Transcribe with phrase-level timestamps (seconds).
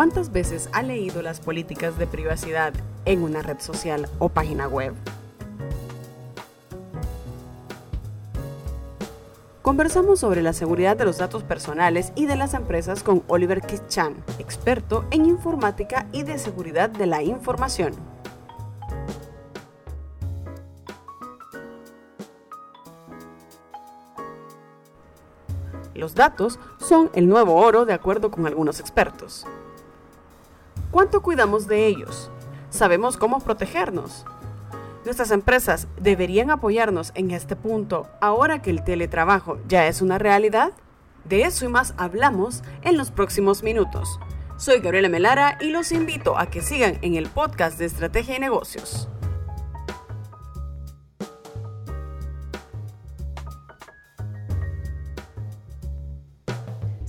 [0.00, 2.72] ¿Cuántas veces ha leído las políticas de privacidad
[3.04, 4.94] en una red social o página web?
[9.60, 14.14] Conversamos sobre la seguridad de los datos personales y de las empresas con Oliver Kichan,
[14.38, 17.92] experto en informática y de seguridad de la información.
[25.92, 29.44] Los datos son el nuevo oro de acuerdo con algunos expertos.
[30.90, 32.32] ¿Cuánto cuidamos de ellos?
[32.68, 34.26] ¿Sabemos cómo protegernos?
[35.04, 40.72] Nuestras empresas deberían apoyarnos en este punto ahora que el teletrabajo ya es una realidad.
[41.24, 44.18] De eso y más hablamos en los próximos minutos.
[44.56, 48.40] Soy Gabriela Melara y los invito a que sigan en el podcast de Estrategia y
[48.40, 49.08] Negocios.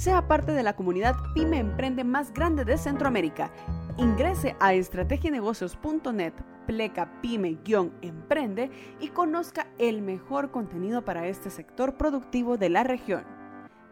[0.02, 3.52] Sea parte de la comunidad Pyme Emprende más grande de Centroamérica.
[3.98, 6.34] Ingrese a estrategienegocios.net
[6.66, 13.24] pleca pyme-emprende y conozca el mejor contenido para este sector productivo de la región.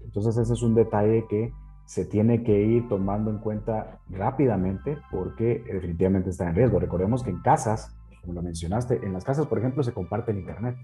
[0.03, 1.53] Entonces, ese es un detalle que
[1.87, 6.81] se tiene que ir tomando en cuenta rápidamente porque definitivamente está en riesgo.
[6.81, 10.39] Recordemos que en casas, como lo mencionaste, en las casas, por ejemplo, se comparte el
[10.39, 10.77] Internet.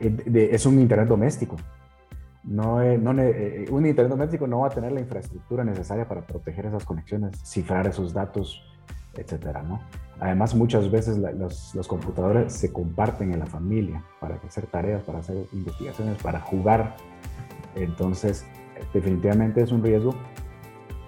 [0.00, 1.56] Eh, es un Internet doméstico.
[2.44, 6.64] No, no, eh, un Internet doméstico no va a tener la infraestructura necesaria para proteger
[6.64, 8.62] esas conexiones, cifrar esos datos,
[9.14, 9.82] etcétera, ¿no?
[10.18, 15.18] Además, muchas veces los, los, computadores se comparten en la familia para hacer tareas, para
[15.18, 16.96] hacer investigaciones, para jugar.
[17.74, 18.46] Entonces,
[18.92, 20.14] definitivamente es un riesgo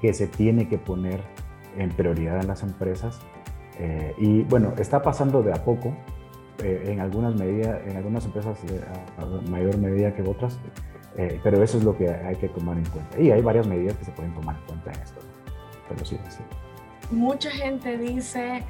[0.01, 1.21] que se tiene que poner
[1.77, 3.21] en prioridad en las empresas.
[3.79, 5.95] Eh, y bueno, está pasando de a poco,
[6.63, 8.59] eh, en algunas medidas, en algunas empresas
[9.19, 10.59] a, mayor medida que otras,
[11.17, 13.21] eh, pero eso es lo que hay que tomar en cuenta.
[13.21, 15.21] Y hay varias medidas que se pueden tomar en cuenta en esto.
[15.89, 16.41] Pero sí, sí.
[17.11, 18.65] Mucha gente dice,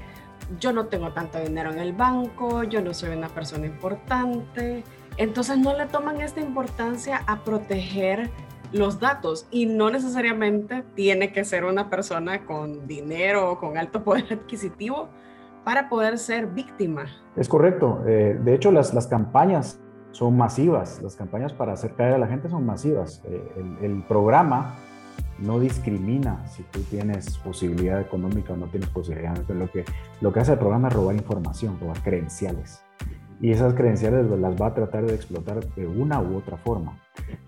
[0.61, 4.85] yo no tengo tanto dinero en el banco, yo no soy una persona importante.
[5.17, 8.31] Entonces no le toman esta importancia a proteger
[8.73, 14.03] los datos y no necesariamente tiene que ser una persona con dinero o con alto
[14.03, 15.09] poder adquisitivo
[15.65, 17.07] para poder ser víctima.
[17.37, 18.03] Es correcto.
[18.07, 21.01] Eh, de hecho, las, las campañas son masivas.
[21.03, 23.23] Las campañas para hacer caer a la gente son masivas.
[23.27, 24.77] Eh, el, el, programa
[25.39, 29.37] no discrimina si tú tienes posibilidad económica o no tienes posibilidad.
[29.49, 29.85] Lo que,
[30.21, 32.83] lo que hace el programa es robar información, robar credenciales
[33.43, 36.99] y esas credenciales pues, las va a tratar de explotar de una u otra forma.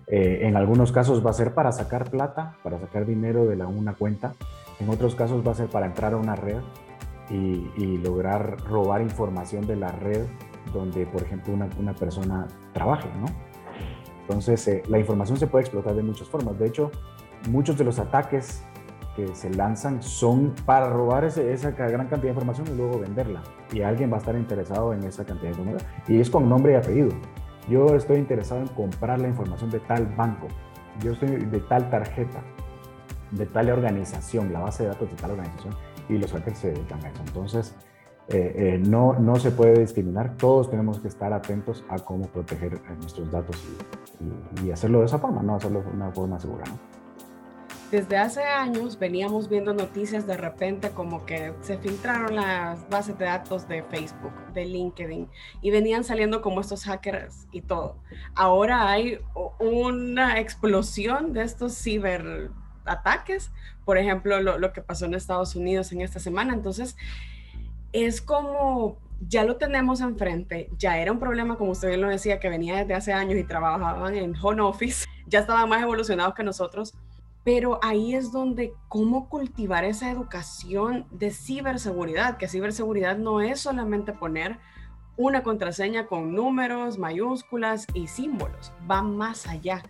[0.07, 3.65] Eh, en algunos casos va a ser para sacar plata, para sacar dinero de la,
[3.65, 4.33] una cuenta,
[4.79, 6.59] en otros casos va a ser para entrar a una red
[7.29, 10.25] y, lograr robar información de la red
[10.73, 13.27] donde, por ejemplo, una, una persona trabaje, ¿no?
[14.21, 16.59] Entonces, eh, la información se puede explotar de muchas formas.
[16.59, 16.91] De hecho,
[17.47, 18.61] muchos de los ataques
[19.15, 23.41] que se lanzan son para robar esa gran cantidad de información y luego venderla.
[23.71, 25.91] Y alguien va a estar interesado en esa cantidad de información.
[26.07, 27.09] Y es con nombre y apellido.
[27.69, 30.47] Yo estoy interesado en comprar la información de tal banco.
[31.01, 32.41] Yo estoy de tal tarjeta,
[33.31, 35.73] de tal organización, la base de datos de tal organización.
[36.09, 37.23] Y los hackers se dedican a eso.
[37.25, 37.75] Entonces,
[38.27, 43.29] eh, no, no se puede discriminar, todos tenemos que estar atentos a cómo proteger nuestros
[43.29, 43.63] datos
[44.19, 46.63] y, y, hacerlo de esa forma, no hacerlo de una forma segura.
[47.95, 53.23] Desde hace años veníamos viendo noticias de repente como que se filtraron las bases de
[53.23, 55.29] datos de Facebook, de LinkedIn
[55.61, 57.95] y venían saliendo como estos hackers y todo.
[58.35, 59.19] Ahora hay
[59.59, 63.53] una explosión de estos ciberataques,
[63.85, 66.53] por ejemplo, lo, que pasó en Estados Unidos en esta semana.
[66.53, 66.97] Entonces,
[67.93, 72.41] es como ya lo tenemos enfrente, ya era un problema, como usted bien lo decía,
[72.41, 76.43] que venía desde hace años y trabajaban en home office, ya estaban más evolucionados que
[76.43, 76.93] nosotros
[77.45, 84.13] pero ahí es donde cómo cultivar esa educación de ciberseguridad, que ciberseguridad no es solamente
[84.13, 84.57] poner
[85.15, 89.83] una contraseña con números, mayúsculas y símbolos, va más allá.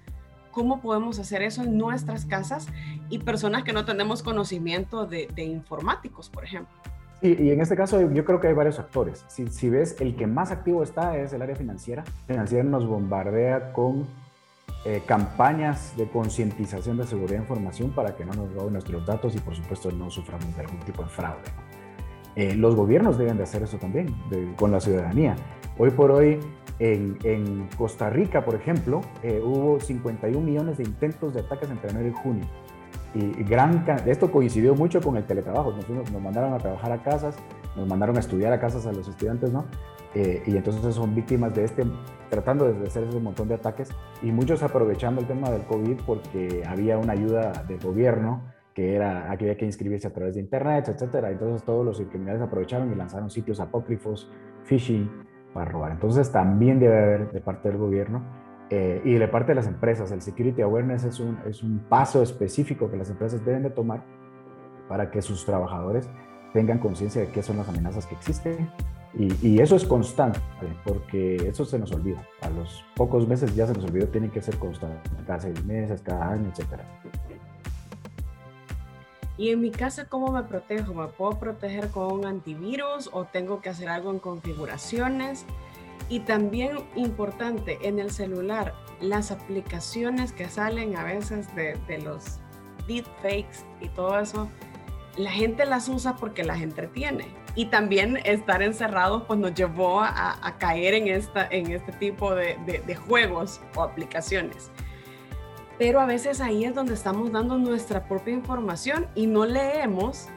[0.52, 2.68] ¿Cómo podemos hacer eso en nuestras casas
[3.10, 6.76] y personas que no tenemos conocimiento de, informáticos, por ejemplo?
[7.22, 9.24] Y, en este caso yo creo que hay varios actores.
[9.30, 12.04] Si, si ves, el que más activo está es el área financiera.
[12.28, 14.06] Financiera nos bombardea con
[14.86, 19.36] eh, campañas de concientización de seguridad de información para que no nos roben nuestros datos
[19.36, 21.50] y por supuesto no suframos de algún tipo de fraude.
[22.36, 24.16] Eh, los gobiernos deben de hacer eso también
[24.56, 25.36] con la ciudadanía.
[25.80, 26.40] Hoy por hoy
[26.78, 31.90] en, en Costa Rica, por ejemplo, eh, hubo 51 millones de intentos de ataques entre
[31.90, 32.46] enero y junio.
[33.16, 35.72] Y gran, esto coincidió mucho con el teletrabajo.
[35.72, 37.36] Nos, nos mandaron a trabajar a casas,
[37.76, 39.66] nos mandaron a estudiar a casas a los estudiantes, ¿no?
[40.16, 41.84] Eh, y entonces son víctimas de este,
[42.30, 43.90] tratando de hacer ese montón de ataques
[44.22, 48.42] y muchos aprovechando el tema del COVID porque había una ayuda del gobierno
[48.74, 51.32] que era, había que inscribirse a través de internet, etcétera.
[51.32, 54.32] Entonces todos los criminales aprovecharon y lanzaron sitios apócrifos,
[54.64, 55.10] phishing,
[55.54, 55.92] para robar.
[55.92, 58.24] Entonces también debe haber de parte del gobierno
[58.70, 60.12] eh, y de parte de las empresas.
[60.14, 64.04] El security awareness es un, es un paso específico que las empresas deben de tomar
[64.88, 66.10] para que sus trabajadores
[66.54, 68.70] tengan conciencia de qué son las amenazas que existen
[69.18, 70.42] y, eso es constante,
[70.84, 72.22] porque eso se nos olvida.
[72.42, 76.02] A los pocos meses ya se nos olvidó, tiene que ser constante, cada seis meses,
[76.02, 76.82] cada año, etc.
[79.38, 80.94] Y en mi casa, ¿cómo me protejo?
[80.94, 85.46] ¿Me puedo proteger con un antivirus o tengo que hacer algo en configuraciones?
[86.10, 92.40] Y también importante, en el celular, las aplicaciones que salen a veces de, de los
[92.86, 94.50] deepfakes y todo eso,
[95.18, 100.56] la gente las usa porque las entretiene y también estar encerrados pues nos llevó a,
[100.60, 104.70] caer en, esta, en este tipo de, juegos o aplicaciones.
[105.78, 110.28] Pero a veces ahí es donde estamos dando nuestra propia información y no leemos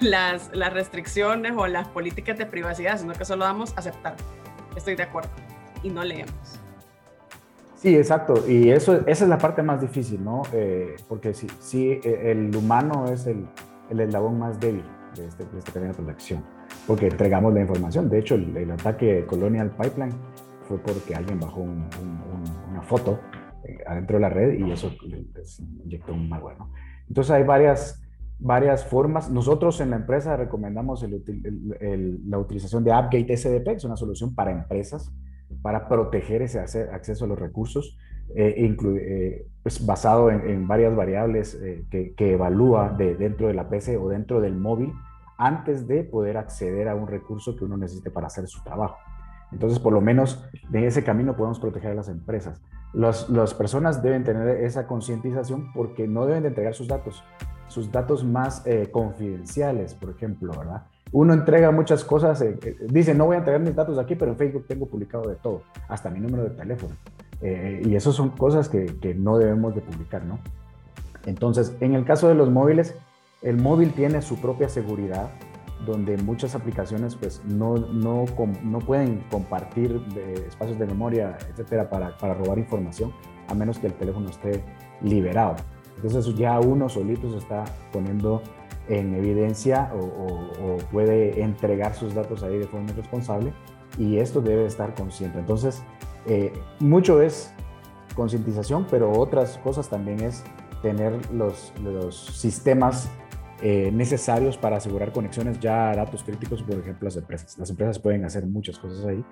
[0.00, 4.16] las, las restricciones o las políticas de privacidad, sino que solo damos aceptar.
[4.76, 5.30] Estoy de acuerdo.
[5.82, 6.60] Y no leemos.
[7.76, 8.48] Sí, exacto.
[8.48, 10.42] Y eso, esa es la parte más difícil, ¿no?
[10.52, 13.46] Eh, porque si, si el humano es el,
[13.90, 14.84] el eslabón más débil
[15.16, 16.44] de, este, de esta cadena de protección,
[16.86, 18.08] porque entregamos la información.
[18.08, 20.14] De hecho, el, ataque de Colonial Pipeline
[20.68, 23.20] fue porque alguien bajó una foto
[23.64, 24.92] eh, adentro de la red y eso
[25.34, 26.58] les inyectó un malware.
[26.58, 26.72] ¿no?
[27.08, 28.02] Entonces hay varias,
[28.38, 29.30] varias formas.
[29.30, 34.50] Nosotros en la empresa recomendamos la utilización de AppGate SDP, que es una solución para
[34.50, 35.12] empresas
[35.60, 37.98] para proteger ese acceso a los recursos,
[38.34, 43.96] eh, eh, pues basado en, varias variables eh, que, evalúa de, dentro de la PC
[43.96, 44.92] o dentro del móvil
[45.38, 48.96] antes de poder acceder a un recurso que uno necesite para hacer su trabajo.
[49.52, 52.60] Entonces, por lo menos de ese camino podemos proteger a las empresas.
[52.92, 57.22] las personas deben tener esa concientización porque no deben de entregar sus datos,
[57.68, 60.84] sus datos más confidenciales, por ejemplo, ¿verdad?
[61.10, 62.42] Uno entrega muchas cosas,
[62.88, 65.62] dice, no voy a entregar mis datos aquí, pero en Facebook tengo publicado de todo,
[65.88, 66.94] hasta mi número de teléfono.
[67.42, 70.38] Eh, y eso son cosas que, que, no debemos de publicar, ¿no?
[71.26, 72.94] Entonces, en el caso de los móviles,
[73.42, 75.30] el móvil tiene su propia seguridad,
[75.84, 78.24] donde muchas aplicaciones pues no, no,
[78.62, 80.00] no pueden compartir
[80.46, 83.12] espacios de memoria, etcétera, para, para, robar información,
[83.48, 84.62] a menos que el teléfono esté
[85.00, 85.56] liberado.
[85.96, 88.42] Entonces ya uno solito se está poniendo
[88.88, 93.52] en evidencia o, o puede entregar sus datos ahí de forma irresponsable
[93.98, 95.38] y esto debe estar consciente.
[95.38, 95.82] Entonces,
[96.26, 97.52] eh, mucho es
[98.14, 100.44] concientización, pero otras cosas también es
[100.82, 103.10] tener los, los sistemas
[103.62, 107.56] eh, necesarios para asegurar conexiones ya a datos críticos, por ejemplo, las empresas.
[107.58, 109.24] Las empresas pueden hacer muchas cosas ahí,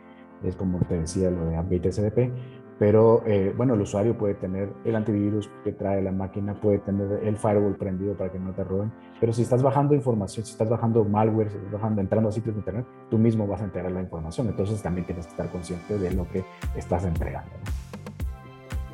[0.44, 2.32] es como te decía lo de Update SDP,
[2.80, 7.22] pero eh, bueno, el usuario puede tener el antivirus que trae la máquina, puede tener
[7.22, 10.70] el firewall prendido para que no te roben, pero si estás bajando información, si estás
[10.70, 13.92] bajando malware, si estás bajando, entrando a sitios de internet, tú mismo vas a enterar
[13.92, 16.42] la información, entonces también tienes que estar consciente de lo que
[16.74, 17.50] estás entregando.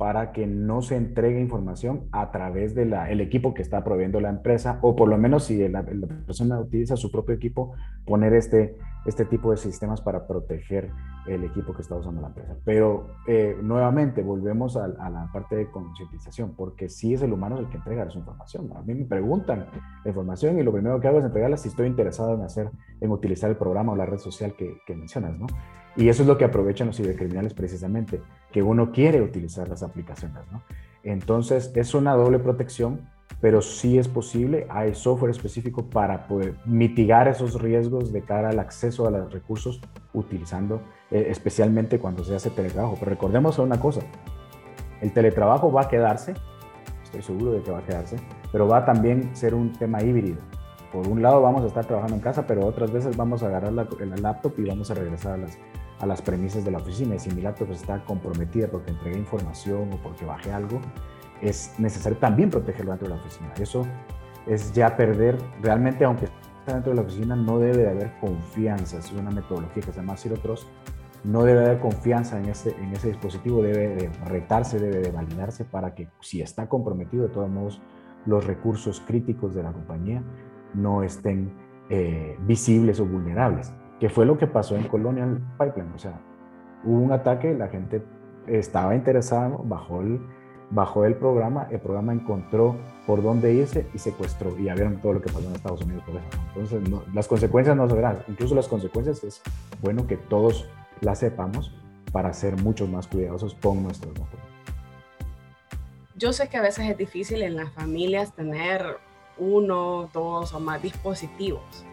[0.00, 4.30] para que no se entregue información a través del el equipo que está proveyendo la
[4.30, 5.84] empresa, o por lo menos si la,
[6.24, 7.74] persona utiliza su propio equipo,
[8.06, 10.90] poner este, este tipo de sistemas para proteger
[11.26, 12.56] el equipo que está usando la empresa.
[12.64, 17.68] Pero eh, nuevamente volvemos a, la parte de concientización, porque si es el humano el
[17.68, 18.70] que entrega esa información.
[18.76, 19.66] A mí me preguntan
[20.04, 23.10] la información y lo primero que hago es entregarla si estoy interesado en hacer, en
[23.10, 25.46] utilizar el programa o la red social que, que mencionas, ¿no?
[25.96, 30.42] Y eso es lo que aprovechan los cibercriminales precisamente, que uno quiere utilizar las aplicaciones,
[30.52, 30.62] ¿no?
[31.02, 33.08] Entonces, es una doble protección,
[33.40, 38.58] pero sí es posible, hay software específico para poder mitigar esos riesgos de cara al
[38.58, 39.80] acceso a los recursos
[40.12, 42.96] utilizando, eh, especialmente cuando se hace teletrabajo.
[42.98, 44.00] Pero recordemos una cosa,
[45.00, 46.34] el teletrabajo va a quedarse,
[47.02, 48.16] estoy seguro de que va a quedarse,
[48.52, 50.38] pero va a también ser un tema híbrido.
[50.92, 53.72] Por un lado vamos a estar trabajando en casa, pero otras veces vamos a agarrar
[53.72, 55.56] la, el laptop y vamos a regresar a las,
[56.00, 57.14] a las premisas de la oficina.
[57.14, 60.80] Y si mi laptop está comprometida porque entregué información o porque bajé algo,
[61.40, 63.52] es necesario también protegerlo dentro de la oficina.
[63.58, 63.86] Eso
[64.46, 66.26] es ya perder, realmente aunque
[66.58, 68.98] está dentro de la oficina, no debe de haber confianza.
[68.98, 70.68] Es una metodología que se llama Zero Trust.
[71.22, 75.64] No debe haber confianza en ese, en ese dispositivo, debe de retarse, debe de validarse
[75.64, 77.80] para que si está comprometido, de todos modos,
[78.24, 80.22] los recursos críticos de la compañía
[80.72, 81.52] no estén
[81.90, 85.92] eh, visibles o vulnerables que fue lo que pasó en Colonial Pipeline.
[85.94, 86.18] O sea,
[86.84, 88.02] hubo un ataque, la gente
[88.46, 90.20] estaba interesada, bajó el,
[90.70, 94.56] bajó el programa, el programa encontró por dónde irse y secuestró.
[94.58, 96.26] Y ya vieron todo lo que pasó en Estados Unidos por eso.
[96.54, 98.24] Entonces, las consecuencias no son grandes.
[98.28, 99.42] Incluso las consecuencias es
[99.82, 100.68] bueno que todos
[101.00, 101.72] las sepamos
[102.12, 104.40] para ser mucho más cuidadosos con nuestros datos.
[106.16, 108.98] Yo sé que a veces es difícil en las familias tener
[109.38, 111.84] uno, dos o más dispositivos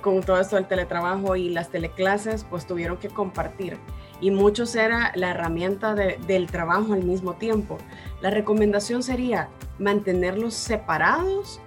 [0.00, 3.78] con todo esto del teletrabajo y las teleclases, pues tuvieron que compartir.
[4.20, 7.78] Y muchos era la herramienta del trabajo al mismo tiempo.
[8.20, 9.48] La recomendación sería
[9.78, 11.60] mantenerlos separados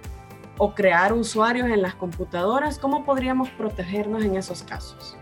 [0.58, 2.78] o crear usuarios en las computadoras.
[2.78, 5.16] ¿Cómo podríamos protegernos en esos casos?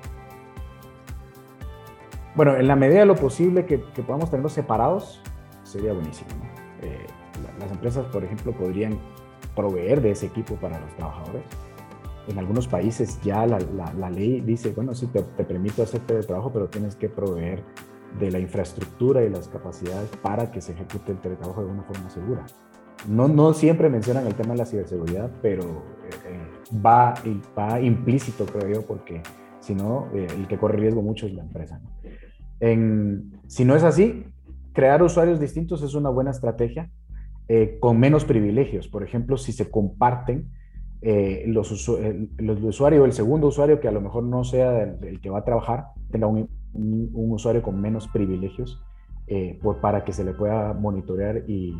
[2.34, 5.22] Bueno, en la medida de lo posible que, podamos tenerlos separados,
[5.64, 6.30] sería buenísimo.
[6.82, 7.06] Eh,
[7.58, 8.98] las empresas, por ejemplo, podrían
[9.54, 11.42] proveer de ese equipo para los trabajadores
[12.28, 13.58] en algunos países ya la,
[13.98, 17.64] la, ley dice, bueno, sí, te, te permito hacer teletrabajo, pero tienes que proveer
[18.18, 22.10] de la infraestructura y las capacidades para que se ejecute el teletrabajo de una forma
[22.10, 22.44] segura.
[23.08, 25.62] No, no siempre mencionan el tema de la ciberseguridad, pero
[26.26, 27.14] eh, va,
[27.58, 29.22] va implícito, creo yo, porque
[29.60, 31.80] si no, eh, el que corre riesgo mucho es la empresa.
[32.60, 34.24] En, si no es así,
[34.72, 36.90] crear usuarios distintos es una buena estrategia
[37.48, 38.86] eh, con menos privilegios.
[38.86, 40.48] Por ejemplo, si se comparten
[41.02, 42.30] eh, los, el
[42.62, 45.88] usuario, el segundo usuario que a lo mejor no sea el, que va a trabajar,
[46.10, 46.48] tenga un,
[47.12, 48.82] usuario con menos privilegios
[49.26, 51.76] eh, por, para que se le pueda monitorear y,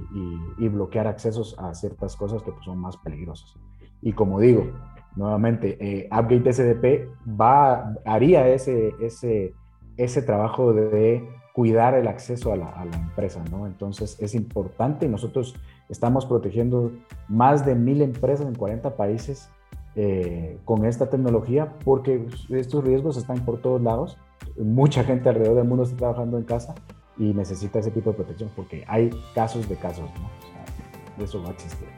[0.59, 3.55] y, bloquear accesos a ciertas cosas que pues, son más peligrosas.
[4.03, 4.73] Y como digo,
[5.17, 7.09] nuevamente, eh, Upgate SDP
[7.41, 9.55] va, haría ese, ese,
[9.97, 13.67] ese trabajo de cuidar el acceso a la, empresa, ¿no?
[13.67, 15.55] Entonces es importante, nosotros
[15.93, 16.91] estamos protegiendo
[17.29, 19.51] más de mil empresas en 40 países
[19.95, 24.17] eh, con esta tecnología porque estos riesgos están por todos lados,
[24.57, 26.75] mucha gente alrededor del mundo está trabajando en casa
[27.19, 30.27] y necesita ese tipo de protección porque hay casos de casos, ¿no?
[30.27, 31.89] O sea, eso va a existir.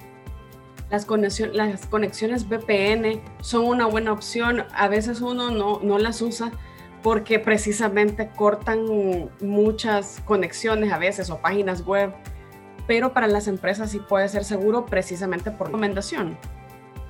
[0.90, 6.20] Las, conexión, las conexiones VPN son una buena opción, a veces uno no, no las
[6.20, 6.50] usa
[7.04, 12.12] porque precisamente cortan muchas conexiones a veces o páginas web,
[12.86, 16.36] pero para las empresas sí puede ser seguro precisamente por recomendación.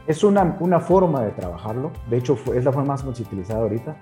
[0.06, 3.96] Es una, una forma de trabajarlo, de hecho es la forma más utilizada ahorita.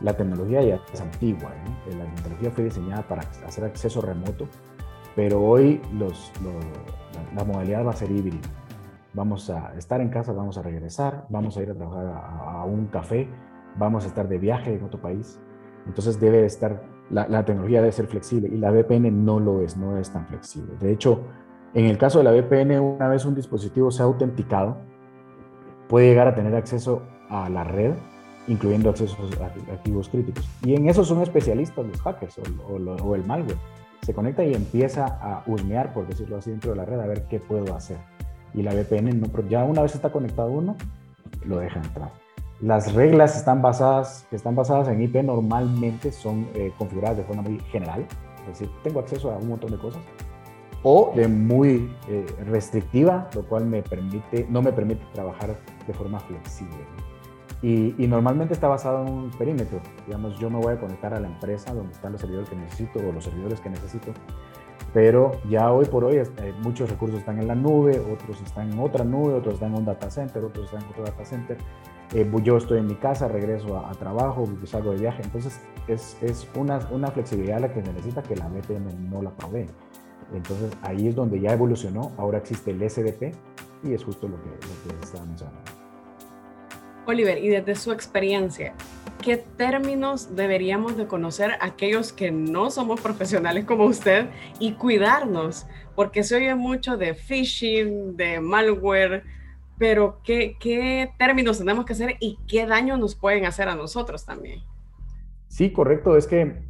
[0.00, 1.50] la tecnología ya es antigua,
[1.98, 4.46] la tecnología fue diseñada para hacer acceso remoto,
[5.16, 6.30] pero hoy los,
[7.34, 8.48] la, modalidad va a ser híbrida.
[9.14, 12.86] Vamos a estar en casa, vamos a regresar, vamos a ir a trabajar a, un
[12.86, 13.28] café,
[13.76, 15.40] vamos a estar de viaje en otro país.
[15.88, 19.76] Entonces debe estar, la, la, tecnología debe ser flexible y la VPN no lo es,
[19.76, 20.74] no es tan flexible.
[20.78, 21.22] De hecho,
[21.74, 24.76] en el caso de la VPN, una vez un dispositivo sea autenticado,
[25.88, 27.94] puede llegar a tener acceso a la red
[28.48, 30.48] incluyendo accesos a activos críticos.
[30.64, 33.58] Y en eso son especialistas los hackers o, el malware.
[34.02, 37.24] Se conecta y empieza a husmear, por decirlo así, dentro de la red a ver
[37.28, 37.98] qué puedo hacer.
[38.54, 40.76] Y la VPN, no, ya una vez está conectado uno,
[41.44, 42.10] lo deja entrar.
[42.60, 47.42] Las reglas están basadas, que están basadas en IP normalmente son eh, configuradas de forma
[47.42, 48.04] muy general,
[48.42, 50.02] es decir, tengo acceso a un montón de cosas,
[50.82, 56.18] o de muy eh, restrictiva, lo cual me permite, no me permite trabajar de forma
[56.20, 56.78] flexible.
[57.60, 59.80] Y, normalmente está basado en un perímetro.
[60.06, 63.00] Digamos, yo me voy a conectar a la empresa donde están los servidores que necesito
[63.00, 64.12] o los servidores que necesito.
[64.94, 68.78] Pero ya hoy por hoy eh, muchos recursos están en la nube, otros están en
[68.78, 71.58] otra nube, otros están en un data center, otros están en otro data center.
[72.14, 75.22] Eh, yo estoy en mi casa, regreso a, trabajo, salgo de viaje.
[75.22, 79.30] Entonces es, es una, una, flexibilidad la que se necesita que la VPN no la
[79.30, 79.66] provee.
[80.32, 82.12] Entonces ahí es donde ya evolucionó.
[82.16, 83.34] Ahora existe el SDP
[83.84, 85.60] y es justo lo que, lo que estaba mencionando.
[87.06, 88.74] Oliver, y desde su experiencia,
[89.22, 95.66] ¿qué términos deberíamos de conocer aquellos que no somos profesionales como usted y cuidarnos?
[95.94, 99.24] Porque se oye mucho de phishing, de malware,
[99.78, 104.24] pero ¿qué, qué términos tenemos que hacer y qué daño nos pueden hacer a nosotros
[104.24, 104.60] también?
[105.48, 106.16] Sí, correcto.
[106.16, 106.62] Es que,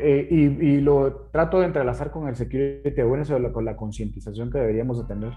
[0.00, 4.58] eh, y, lo trato de entrelazar con el security awareness o con la concientización que
[4.58, 5.32] deberíamos de tener,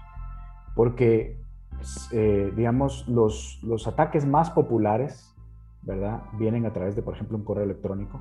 [0.74, 1.42] porque
[2.12, 5.34] eh, digamos, los, los ataques más populares,
[5.82, 6.22] ¿verdad?
[6.38, 8.20] Vienen a través de, por ejemplo, un correo electrónico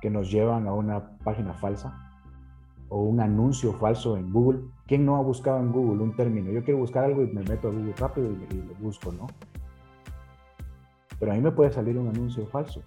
[0.00, 2.05] que nos llevan a una página falsa
[2.88, 4.60] o un anuncio falso en Google.
[4.86, 6.50] ¿Quién no ha buscado en Google un término?
[6.50, 9.26] Yo quiero buscar algo y me meto a Google rápido y, y lo busco, ¿no?
[11.18, 12.82] Pero a mí me puede salir un anuncio falso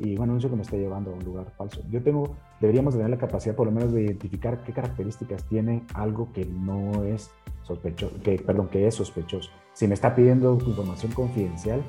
[0.00, 1.82] y un anuncio que me está llevando a un lugar falso.
[1.90, 6.32] Yo tengo, deberíamos tener la capacidad por lo menos de identificar qué características tiene algo
[6.32, 7.30] que no es
[7.62, 9.50] sospechoso, que, perdón, que es sospechoso.
[9.74, 11.82] Si me está pidiendo información confidencial,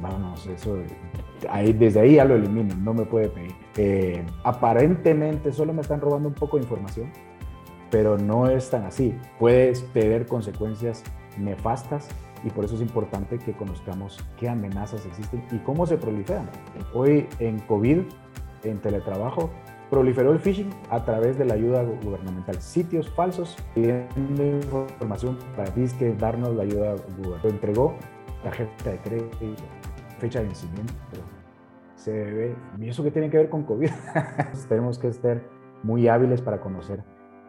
[0.00, 0.78] vamos, eso,
[1.50, 3.54] ahí, desde ahí ya lo elimino, no me puede pedir.
[3.76, 7.10] Eh, aparentemente solo me están robando un poco de información,
[7.90, 9.14] pero no es tan así.
[9.38, 11.04] Puede tener consecuencias
[11.38, 12.08] nefastas
[12.44, 16.48] y por eso es importante que conozcamos qué amenazas existen y cómo se proliferan.
[16.94, 17.98] Hoy en COVID,
[18.64, 19.50] en teletrabajo,
[19.90, 22.60] proliferó el phishing a través de la ayuda gubernamental.
[22.60, 27.40] Sitios falsos pidiendo información para que darnos la ayuda gubernamental.
[27.42, 27.94] Lo entregó
[28.42, 29.36] tarjeta de crédito,
[30.22, 30.94] fecha de vencimiento.
[31.96, 33.90] Se ve, ¿y eso qué tiene que ver con COVID?
[34.68, 35.42] Tenemos que estar
[35.82, 37.02] muy hábiles para conocer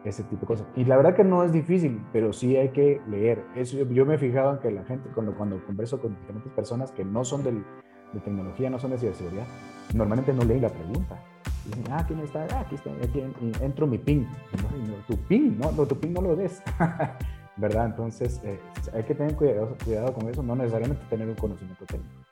[0.04, 0.66] ese tipo de cosas.
[0.74, 3.44] Y la verdad que no es difícil, pero sí hay que leer.
[3.54, 6.90] Eso, yo me he fijado en que la gente, cuando, cuando converso con diferentes personas
[6.90, 7.64] que no son del,
[8.12, 9.46] de tecnología, no son de ciberseguridad,
[9.94, 11.16] normalmente no leen la pregunta
[11.64, 12.46] dicen, ah, ¿quién está?
[12.52, 13.22] Ah, aquí está, aquí
[13.62, 14.26] entro mi ping.
[15.06, 16.62] tu ping, no, no, tu ping no lo des.
[17.56, 17.86] ¿Verdad?
[17.86, 18.58] Entonces, eh,
[18.92, 22.23] hay que tener cuidado, cuidado con eso, no necesariamente tener un conocimiento técnico.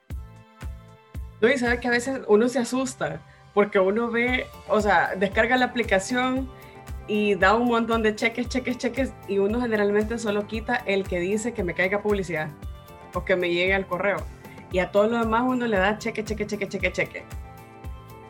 [1.42, 3.20] No, y sabe que a veces uno se asusta
[3.52, 6.48] porque uno ve, o sea, descarga la aplicación
[7.08, 11.18] y da un montón de cheques, cheques, cheques y uno generalmente solo quita el que
[11.18, 12.48] dice que me caiga publicidad
[13.12, 14.18] o que me llegue al correo.
[14.70, 17.24] Y a todo lo demás uno le da cheque, cheque, cheque, cheque, cheque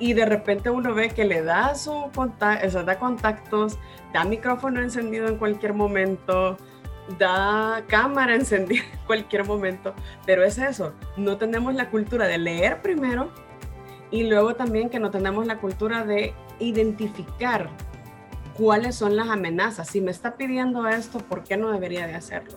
[0.03, 3.79] y de repente uno ve que le da su contacto, da contactos,
[4.12, 6.57] da micrófono encendido en cualquier momento,
[7.18, 9.94] da cámara encendida en cualquier momento,
[10.27, 13.31] pero es eso, no tenemos la cultura de leer primero
[14.11, 17.70] y luego también que no tenemos la cultura de identificar
[18.57, 19.88] cuáles son las amenazas.
[19.88, 22.53] Si me está pidiendo esto, ¿por qué no debería de hacerlo?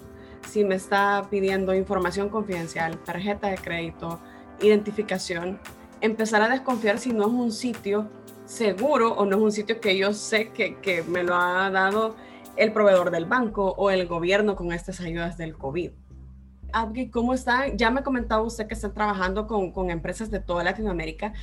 [0.47, 4.19] Si me está pidiendo información confidencial, tarjeta de crédito,
[4.61, 5.59] identificación,
[6.01, 8.09] empezar a desconfiar si no es un sitio
[8.45, 12.15] seguro o no es un sitio que yo sé que, que me lo ha dado
[12.57, 15.91] el proveedor del banco o el gobierno con estas ayudas del COVID.
[16.73, 17.77] Abgi, ¿cómo están?
[17.77, 21.33] Ya me comentaba usted que están trabajando con, empresas de toda Latinoamérica,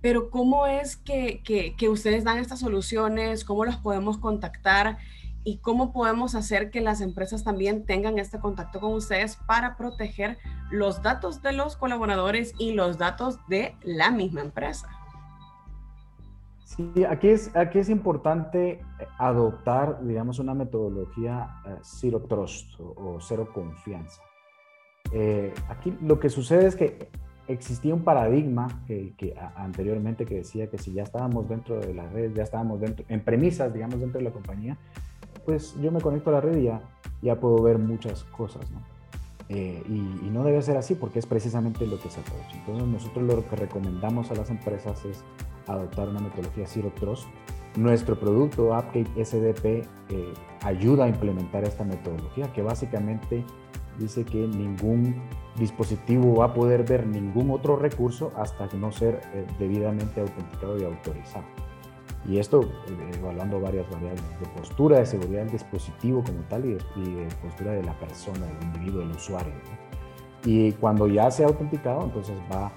[0.00, 3.44] pero ¿cómo es que, que, que ustedes dan estas soluciones?
[3.44, 4.98] ¿Cómo los podemos contactar?
[5.44, 10.38] y cómo podemos hacer que las empresas también tengan este contacto con ustedes para proteger
[10.70, 14.88] los datos de los colaboradores y los datos de la misma empresa.
[16.76, 18.80] Sí, aquí es, aquí es importante
[19.18, 24.22] adoptar, digamos, una metodología eh, zero trust o, cero confianza.
[25.12, 27.10] Eh, aquí lo que sucede es que
[27.46, 32.32] existía un paradigma que, anteriormente que decía que si ya estábamos dentro de la red,
[32.32, 34.78] ya estábamos dentro, en premisas, digamos, dentro de la compañía,
[35.44, 36.70] pues yo me conecto a la red y
[37.20, 38.64] ya, puedo ver muchas cosas.
[39.54, 42.22] Eh, y, no debe ser así porque es precisamente lo que se ha
[42.54, 45.22] Entonces nosotros lo que recomendamos a las empresas es
[45.66, 47.26] adoptar una metodología Zero Trust.
[47.76, 49.66] Nuestro producto AppGate SDP
[50.08, 53.44] eh, ayuda a implementar esta metodología que básicamente
[53.98, 55.22] dice que ningún
[55.58, 60.84] dispositivo va a poder ver ningún otro recurso hasta no ser eh, debidamente autenticado y
[60.84, 61.44] autorizado.
[62.26, 66.74] Y esto eh, evaluando varias variables de postura de seguridad del dispositivo como tal y
[66.74, 69.52] de, postura de la persona, del individuo, del usuario.
[70.44, 72.72] Y cuando ya se ha autenticado, entonces va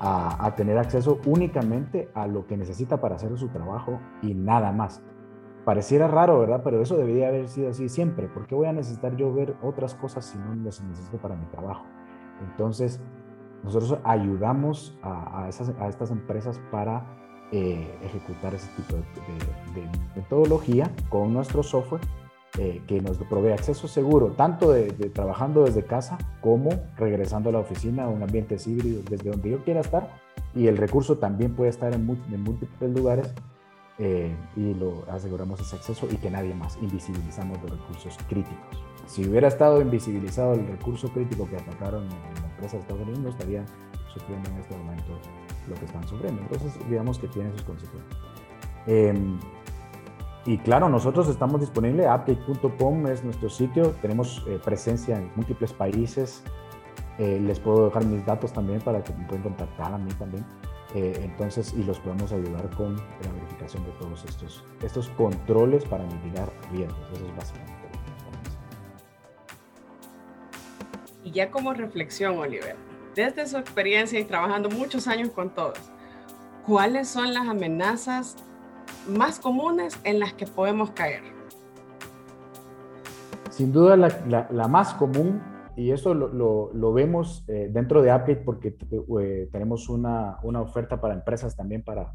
[0.00, 4.72] a, a, tener acceso únicamente a lo que necesita para hacer su trabajo y nada
[4.72, 5.02] más.
[5.64, 6.60] Pareciera raro, ¿verdad?
[6.62, 8.28] Pero eso debería haber sido así siempre.
[8.28, 11.46] ¿Por qué voy a necesitar yo ver otras cosas si no las necesito para mi
[11.46, 11.84] trabajo?
[12.40, 13.00] Entonces,
[13.64, 17.04] nosotros ayudamos a, esas, a estas empresas para
[17.52, 19.02] eh, ejecutar ese tipo de,
[20.16, 22.00] metodología con nuestro software
[22.58, 27.58] eh, que nos provee acceso seguro, tanto de, trabajando desde casa como regresando a la
[27.58, 30.08] oficina a un ambiente híbrido desde donde yo quiera estar
[30.54, 33.34] y el recurso también puede estar en, en múltiples lugares
[33.98, 38.84] eh, y lo aseguramos ese acceso y que nadie más invisibilizamos los recursos críticos.
[39.06, 43.34] Si hubiera estado invisibilizado el recurso crítico que atacaron en la empresa de Estados Unidos,
[43.34, 43.64] estaría
[44.12, 45.18] sufriendo en este momento
[45.68, 46.42] lo que están sufriendo.
[46.42, 48.18] Entonces, digamos que tiene sus consecuencias.
[48.86, 49.38] Em,
[50.46, 56.42] y claro, nosotros estamos disponibles, update.com es nuestro sitio, tenemos eh, presencia en múltiples países.
[57.18, 60.44] Eh, les puedo dejar mis datos también para que me puedan contactar a mí también.
[60.94, 66.04] Eh, entonces, y los podemos ayudar con la verificación de todos estos, estos controles para
[66.04, 67.00] mitigar riesgos.
[67.12, 67.74] Eso es básicamente
[71.24, 72.76] Y ya como reflexión, Oliver,
[73.16, 75.78] desde su experiencia y trabajando muchos años con todos,
[76.66, 78.36] ¿cuáles son las amenazas
[79.08, 81.22] más comunes en las que podemos caer?
[83.50, 85.40] Sin duda, la, la más común
[85.76, 88.76] y eso lo, lo, vemos eh, dentro de Appgate porque
[89.20, 92.14] eh, tenemos una, una, oferta para empresas también para,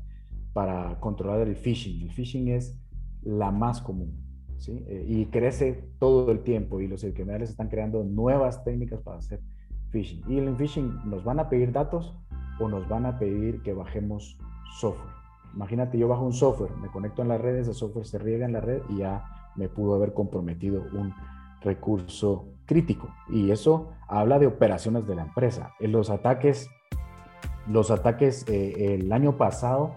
[0.53, 2.01] para controlar el phishing.
[2.01, 2.75] El phishing es
[3.23, 4.19] la más común
[4.57, 4.83] ¿sí?
[4.87, 9.41] Eh, y crece todo el tiempo y los criminales están creando nuevas técnicas para hacer
[9.91, 10.23] phishing.
[10.27, 12.13] Y en phishing nos van a pedir datos
[12.59, 14.37] o nos van a pedir que bajemos
[14.79, 15.13] software.
[15.55, 18.53] Imagínate, yo bajo un software, me conecto en la red, ese software se riega en
[18.53, 19.25] la red y ya
[19.55, 21.13] me pudo haber comprometido un
[21.61, 23.09] recurso crítico.
[23.29, 25.73] Y eso habla de operaciones de la empresa.
[25.79, 26.69] En los ataques,
[27.67, 29.95] los ataques eh, el año pasado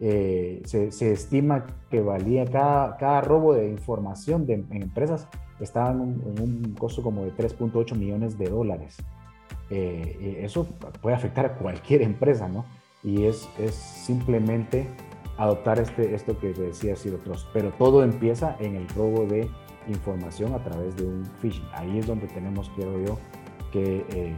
[0.00, 5.28] eh, se, estima que valía cada, cada robo de información de, en empresas
[5.60, 8.98] estaba en un, costo como de 3.8 millones de dólares.
[9.70, 10.64] Eh, eso
[11.00, 12.64] puede afectar a cualquier empresa, ¿no?
[13.02, 14.86] Y es, es simplemente
[15.38, 19.48] adoptar este, esto que decía otros pero todo empieza en el robo de
[19.88, 21.66] información a través de un phishing.
[21.72, 23.18] Ahí es donde tenemos, quiero yo,
[23.70, 24.34] que, eh,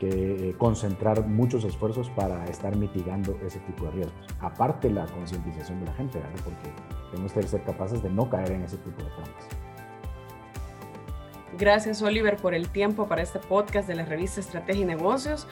[0.00, 4.26] que eh, concentrar muchos esfuerzos para estar mitigando ese tipo de riesgos.
[4.40, 6.72] Aparte la concientización de la gente, porque
[7.10, 9.61] tenemos que ser capaces de no caer en ese tipo de trampas.
[11.58, 15.46] Gracias Oliver por el tiempo para este podcast de la revista Estrategia y Negocios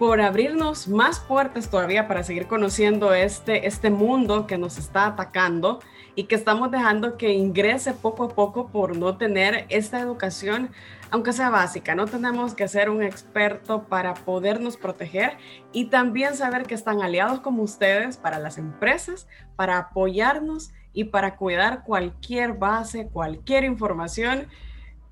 [0.00, 5.80] por abrirnos más puertas todavía para seguir conociendo este, este mundo que nos está atacando
[6.16, 10.70] y que estamos dejando que ingrese poco a poco por no tener esta educación,
[11.10, 11.94] aunque sea básica.
[11.94, 15.36] No tenemos que ser un experto para podernos proteger
[15.70, 21.36] y también saber que están aliados como ustedes para las empresas, para apoyarnos y para
[21.36, 24.48] cuidar cualquier base, cualquier información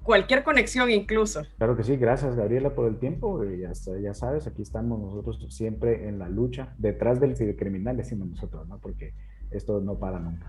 [0.08, 1.42] cualquier conexión incluso.
[1.58, 3.44] Claro que sí, gracias Gabriela por el tiempo.
[3.44, 8.66] Ya, ya sabes, aquí estamos nosotros siempre en la lucha, detrás del cibercriminal, decimos nosotros,
[8.68, 8.78] ¿no?
[8.78, 9.12] Porque
[9.50, 10.46] esto no para nunca.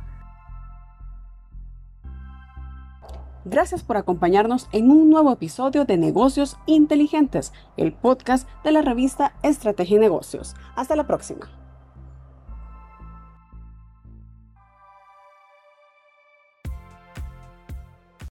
[3.44, 9.34] Gracias por acompañarnos en un nuevo episodio de Negocios Inteligentes, el podcast de la revista
[9.44, 10.56] Estrategia y Negocios.
[10.78, 11.59] Hasta la próxima.